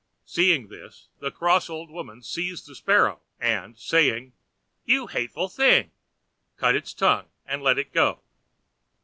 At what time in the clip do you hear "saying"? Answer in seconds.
3.77-4.33